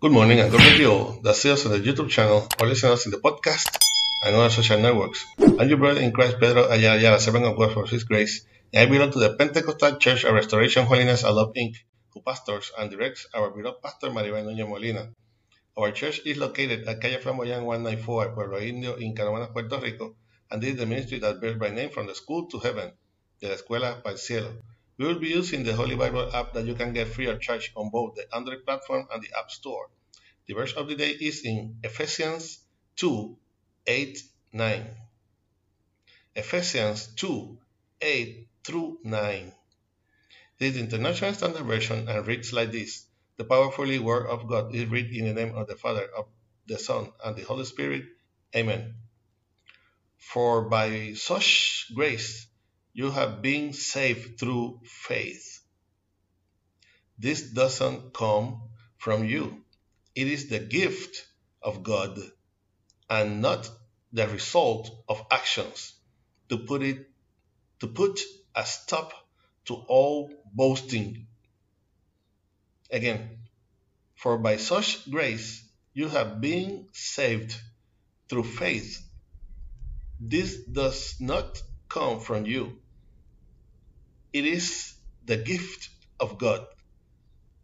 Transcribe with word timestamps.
Good 0.00 0.12
morning 0.12 0.40
and 0.40 0.50
good 0.50 0.60
morning 0.60 0.78
to 0.78 0.84
all 0.86 1.20
that 1.24 1.34
see 1.36 1.50
us 1.50 1.66
on 1.66 1.72
the 1.72 1.78
YouTube 1.78 2.08
channel 2.08 2.48
or 2.58 2.66
listen 2.66 2.88
us 2.88 3.04
in 3.04 3.10
the 3.12 3.18
podcast 3.18 3.68
and 4.24 4.34
other 4.34 4.48
social 4.48 4.80
networks. 4.80 5.26
I'm 5.38 5.68
your 5.68 5.76
brother 5.76 6.00
in 6.00 6.10
Christ, 6.10 6.40
Pedro 6.40 6.70
Ayala 6.70 6.96
Ayala, 6.96 7.20
servant 7.20 7.44
of 7.44 7.54
God 7.58 7.74
for 7.74 7.84
His 7.84 8.04
grace, 8.04 8.46
and 8.72 8.88
I 8.88 8.90
belong 8.90 9.10
to 9.10 9.18
the 9.18 9.34
Pentecostal 9.34 9.98
Church 9.98 10.24
of 10.24 10.32
Restoration 10.32 10.86
Holiness 10.86 11.22
and 11.22 11.36
Love 11.36 11.52
Inc., 11.52 11.74
who 12.14 12.22
pastors 12.22 12.72
and 12.78 12.90
directs 12.90 13.26
our 13.34 13.50
beloved 13.50 13.82
pastor 13.82 14.08
Maribel 14.08 14.42
Núñez 14.42 14.66
Molina. 14.66 15.12
Our 15.76 15.92
church 15.92 16.22
is 16.24 16.38
located 16.38 16.88
at 16.88 17.02
Calle 17.02 17.20
Flamboyant 17.20 17.66
194, 17.66 18.32
Pueblo 18.32 18.58
Indio, 18.58 18.94
in 18.94 19.14
Canóvanas, 19.14 19.52
Puerto 19.52 19.78
Rico, 19.80 20.16
and 20.50 20.62
this 20.62 20.70
is 20.70 20.76
the 20.78 20.86
ministry 20.86 21.18
that 21.18 21.42
bears 21.42 21.58
by 21.58 21.68
name 21.68 21.90
from 21.90 22.06
the 22.06 22.14
school 22.14 22.46
to 22.46 22.58
heaven, 22.58 22.90
de 23.38 23.48
la 23.48 23.54
escuela 23.54 24.02
para 24.02 24.14
el 24.14 24.18
cielo. 24.18 24.62
We 25.00 25.06
will 25.06 25.18
be 25.18 25.28
using 25.30 25.64
the 25.64 25.72
Holy 25.72 25.96
Bible 25.96 26.30
app 26.36 26.52
that 26.52 26.66
you 26.66 26.74
can 26.74 26.92
get 26.92 27.08
free 27.08 27.24
of 27.24 27.40
charge 27.40 27.72
on 27.74 27.88
both 27.88 28.16
the 28.16 28.26
Android 28.36 28.66
platform 28.66 29.08
and 29.10 29.22
the 29.22 29.30
App 29.34 29.50
Store. 29.50 29.88
The 30.46 30.52
verse 30.52 30.74
of 30.74 30.88
the 30.88 30.94
day 30.94 31.08
is 31.12 31.42
in 31.42 31.78
Ephesians 31.82 32.58
2 32.96 33.34
8 33.86 34.18
9. 34.52 34.86
Ephesians 36.36 37.14
2 37.14 37.58
8 38.02 38.48
through 38.62 38.98
9. 39.02 39.52
This 40.58 40.68
is 40.68 40.74
the 40.74 40.80
International 40.84 41.32
Standard 41.32 41.64
Version 41.64 42.06
and 42.06 42.26
reads 42.26 42.52
like 42.52 42.70
this 42.70 43.06
The 43.38 43.44
powerfully 43.44 43.98
Word 43.98 44.26
of 44.26 44.46
God 44.48 44.74
is 44.74 44.84
read 44.90 45.16
in 45.16 45.24
the 45.24 45.32
name 45.32 45.54
of 45.54 45.66
the 45.66 45.76
Father, 45.76 46.04
of 46.14 46.26
the 46.66 46.78
Son, 46.78 47.10
and 47.24 47.34
the 47.34 47.44
Holy 47.44 47.64
Spirit. 47.64 48.04
Amen. 48.54 48.96
For 50.18 50.68
by 50.68 51.14
such 51.14 51.86
grace 51.94 52.49
you 52.92 53.10
have 53.10 53.42
been 53.42 53.72
saved 53.72 54.38
through 54.38 54.80
faith. 54.84 55.62
This 57.18 57.42
doesn't 57.52 58.14
come 58.14 58.62
from 58.98 59.24
you, 59.24 59.64
it 60.14 60.26
is 60.26 60.48
the 60.48 60.58
gift 60.58 61.26
of 61.62 61.82
God 61.82 62.18
and 63.08 63.40
not 63.40 63.70
the 64.12 64.28
result 64.28 64.90
of 65.08 65.24
actions. 65.30 65.94
To 66.48 66.58
put 66.58 66.82
it 66.82 67.06
to 67.80 67.86
put 67.86 68.20
a 68.54 68.64
stop 68.66 69.12
to 69.66 69.74
all 69.74 70.32
boasting. 70.52 71.26
Again, 72.90 73.38
for 74.16 74.36
by 74.38 74.56
such 74.56 75.08
grace 75.10 75.64
you 75.94 76.08
have 76.08 76.40
been 76.40 76.88
saved 76.92 77.56
through 78.28 78.44
faith. 78.44 79.02
This 80.18 80.64
does 80.64 81.16
not 81.20 81.62
come 81.90 82.20
from 82.20 82.46
you. 82.46 82.78
It 84.32 84.46
is 84.46 84.94
the 85.26 85.36
gift 85.36 85.90
of 86.20 86.38
God 86.38 86.66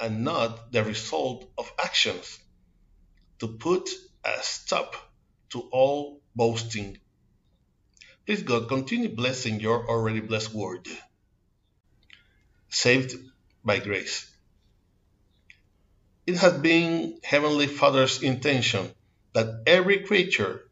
and 0.00 0.24
not 0.24 0.72
the 0.72 0.84
result 0.84 1.50
of 1.58 1.72
actions 1.82 2.38
to 3.40 3.48
put 3.48 3.90
a 4.24 4.42
stop 4.42 4.96
to 5.50 5.60
all 5.70 6.20
boasting. 6.34 6.98
Please 8.26 8.42
God 8.42 8.68
continue 8.68 9.14
blessing 9.14 9.60
your 9.60 9.88
already 9.88 10.20
blessed 10.20 10.54
word. 10.54 10.88
Saved 12.70 13.14
by 13.64 13.78
grace. 13.78 14.30
It 16.26 16.36
has 16.38 16.54
been 16.54 17.18
Heavenly 17.22 17.66
Father's 17.66 18.22
intention 18.22 18.90
that 19.34 19.64
every 19.66 20.00
creature 20.00 20.62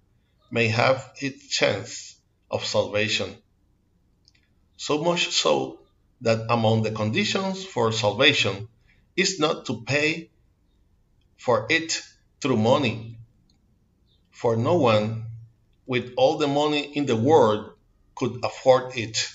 may 0.51 0.69
have 0.69 1.13
its 1.21 1.49
chance 1.49 2.17
of 2.51 2.65
salvation. 2.65 3.37
So 4.83 4.99
much 4.99 5.29
so 5.31 5.79
that 6.23 6.51
among 6.51 6.83
the 6.83 6.91
conditions 6.91 7.65
for 7.65 7.93
salvation 7.93 8.67
is 9.15 9.39
not 9.39 9.67
to 9.67 9.83
pay 9.83 10.31
for 11.37 11.69
it 11.71 12.03
through 12.41 12.57
money. 12.57 13.17
For 14.33 14.57
no 14.57 14.75
one 14.75 15.27
with 15.87 16.15
all 16.17 16.37
the 16.37 16.49
money 16.49 16.83
in 16.97 17.07
the 17.07 17.15
world 17.15 17.75
could 18.17 18.45
afford 18.45 18.97
it. 18.99 19.31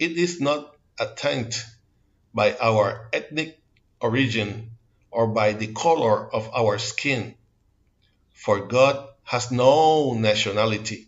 It 0.00 0.18
is 0.18 0.40
not 0.40 0.74
attained 0.98 1.54
by 2.34 2.56
our 2.60 3.08
ethnic 3.12 3.56
origin 4.00 4.72
or 5.12 5.28
by 5.28 5.52
the 5.52 5.68
color 5.68 6.26
of 6.34 6.50
our 6.52 6.78
skin, 6.78 7.36
for 8.32 8.66
God 8.66 9.06
has 9.22 9.52
no 9.52 10.14
nationality, 10.14 11.06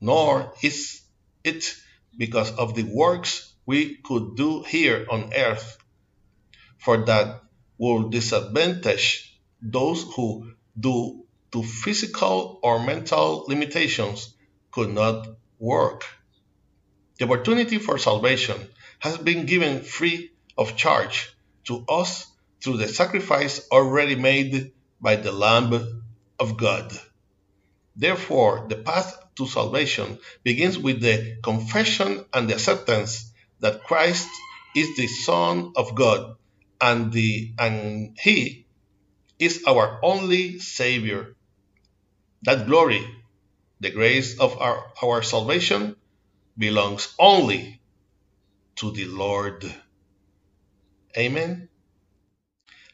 nor 0.00 0.54
is 0.62 1.02
it 1.48 1.74
because 2.16 2.50
of 2.52 2.74
the 2.74 2.84
works 2.84 3.52
we 3.66 3.96
could 3.96 4.36
do 4.36 4.62
here 4.62 5.06
on 5.10 5.32
earth, 5.34 5.78
for 6.78 7.04
that 7.04 7.42
will 7.78 8.08
disadvantage 8.08 9.40
those 9.60 10.02
who, 10.14 10.52
due 10.78 11.26
to 11.52 11.62
physical 11.62 12.60
or 12.62 12.84
mental 12.84 13.44
limitations, 13.48 14.34
could 14.70 14.90
not 14.90 15.26
work. 15.58 16.04
The 17.18 17.24
opportunity 17.24 17.78
for 17.78 17.98
salvation 17.98 18.56
has 19.00 19.18
been 19.18 19.46
given 19.46 19.82
free 19.82 20.30
of 20.56 20.76
charge 20.76 21.34
to 21.64 21.84
us 21.88 22.26
through 22.62 22.78
the 22.78 22.88
sacrifice 22.88 23.66
already 23.70 24.16
made 24.16 24.72
by 25.00 25.16
the 25.16 25.32
Lamb 25.32 26.02
of 26.38 26.56
God. 26.56 26.92
Therefore, 27.96 28.66
the 28.68 28.76
path 28.76 29.18
to 29.38 29.46
salvation 29.46 30.18
begins 30.44 30.78
with 30.78 31.00
the 31.00 31.38
confession 31.42 32.24
and 32.34 32.48
the 32.50 32.54
acceptance 32.54 33.32
that 33.60 33.84
Christ 33.84 34.28
is 34.76 34.96
the 34.96 35.06
Son 35.06 35.72
of 35.76 35.94
God 35.94 36.36
and, 36.80 37.12
the, 37.12 37.52
and 37.58 38.16
He 38.20 38.66
is 39.38 39.64
our 39.66 40.00
only 40.02 40.58
Savior. 40.58 41.34
That 42.42 42.66
glory, 42.66 43.04
the 43.80 43.90
grace 43.90 44.38
of 44.38 44.58
our, 44.60 44.84
our 45.02 45.22
salvation, 45.22 45.96
belongs 46.56 47.14
only 47.18 47.80
to 48.76 48.92
the 48.92 49.06
Lord. 49.06 49.64
Amen. 51.16 51.68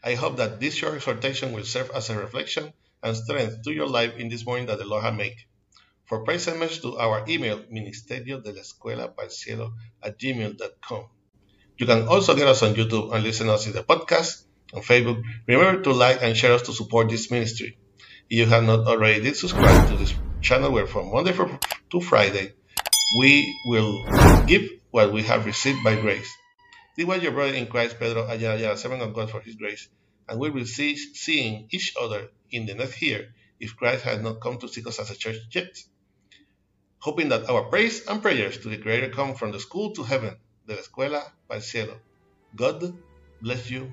I 0.03 0.15
hope 0.15 0.37
that 0.37 0.61
this 0.61 0.75
short 0.75 0.95
exhortation 0.95 1.53
will 1.53 1.65
serve 1.65 1.91
as 1.95 2.11
a 2.11 2.19
reflection 2.19 2.73
and 3.03 3.17
strength 3.17 3.63
to 3.65 3.73
your 3.73 3.89
life 3.89 4.17
in 4.17 4.29
this 4.29 4.45
morning 4.45 4.67
that 4.67 4.79
the 4.79 4.85
Lord 4.85 5.05
has 5.05 5.15
made. 5.15 5.37
For 6.07 6.23
praise 6.23 6.47
and 6.49 6.61
message 6.61 6.83
to 6.83 6.99
our 6.99 7.25
email, 7.29 7.65
ministerio 7.71 8.43
de 8.43 8.53
la 8.53 8.61
escuela 8.61 9.11
cielo 9.31 9.73
at 10.03 10.19
gmail.com. 10.19 11.09
You 11.79 11.87
can 11.87 12.07
also 12.09 12.37
get 12.37 12.47
us 12.47 12.63
on 12.63 12.75
YouTube 12.75 13.13
and 13.15 13.25
listen 13.25 13.47
to 13.47 13.55
us 13.55 13.67
in 13.67 13.73
the 13.73 13.83
podcast 13.83 14.45
on 14.75 14.83
Facebook. 14.83 15.23
Remember 15.49 15.83
to 15.83 15.93
like 15.93 16.19
and 16.23 16.37
share 16.37 16.53
us 16.53 16.63
to 16.63 16.73
support 16.73 17.09
this 17.09 17.31
ministry. 17.31 17.79
If 18.29 18.39
you 18.39 18.47
have 18.47 18.65
not 18.65 18.87
already 18.87 19.23
did 19.23 19.37
subscribe 19.37 19.89
to 19.89 19.97
this 19.97 20.15
channel 20.41 20.73
where 20.73 20.87
from 20.87 21.11
Monday 21.11 21.33
to 21.33 22.01
Friday 22.01 22.53
we 23.19 23.59
will 23.67 24.05
give 24.47 24.63
what 24.91 25.13
we 25.13 25.23
have 25.23 25.47
received 25.47 25.83
by 25.83 25.97
grace. 25.97 26.31
This 26.97 27.07
was 27.07 27.23
your 27.23 27.33
brother 27.33 27.55
in 27.55 27.67
Christ, 27.67 27.99
Pedro 27.99 28.27
Ayala, 28.29 28.57
Ayala, 28.57 28.77
servant 28.77 29.03
of 29.03 29.15
God 29.15 29.31
for 29.31 29.41
his 29.41 29.57
grace, 29.57 29.89
and 30.29 30.39
we 30.39 30.51
will 30.51 30.67
see 30.67 30.97
seeing 30.97 31.69
each 31.73 31.95
other 32.01 32.29
in 32.51 32.67
the 32.67 32.75
next 32.75 33.03
year 33.03 33.35
if 33.59 33.77
Christ 33.77 34.05
has 34.05 34.21
not 34.21 34.41
come 34.41 34.59
to 34.59 34.69
seek 34.69 34.87
us 34.87 35.01
as 35.01 35.11
a 35.11 35.17
church 35.17 35.39
yet. 35.51 35.77
Hoping 37.05 37.29
that 37.29 37.51
our 37.51 37.65
praise 37.65 38.07
and 38.07 38.23
prayers 38.23 38.57
to 38.57 38.71
the 38.71 38.79
Creator 38.79 39.11
come 39.11 39.35
from 39.35 39.53
the 39.53 39.61
school 39.61 39.93
to 39.93 40.03
heaven, 40.03 40.39
de 40.67 40.75
la 40.75 40.81
escuela 40.81 41.33
para 41.47 41.59
el 41.59 41.61
cielo. 41.61 42.01
God 42.57 42.97
bless 43.43 43.71
you 43.71 43.93